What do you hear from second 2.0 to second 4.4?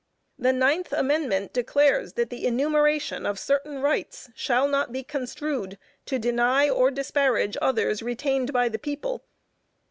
that the enumeration of certain rights,